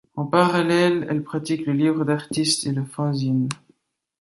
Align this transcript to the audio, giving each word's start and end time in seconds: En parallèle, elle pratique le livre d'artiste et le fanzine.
En 0.15 0.25
parallèle, 0.25 1.05
elle 1.11 1.21
pratique 1.21 1.67
le 1.67 1.73
livre 1.73 2.05
d'artiste 2.05 2.65
et 2.65 2.71
le 2.71 2.83
fanzine. 2.83 3.49